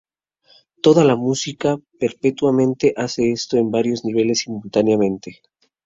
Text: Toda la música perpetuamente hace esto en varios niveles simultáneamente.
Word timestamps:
Toda 0.81 1.03
la 1.05 1.15
música 1.15 1.77
perpetuamente 1.99 2.95
hace 2.97 3.31
esto 3.31 3.57
en 3.57 3.69
varios 3.69 4.03
niveles 4.03 4.39
simultáneamente. 4.39 5.43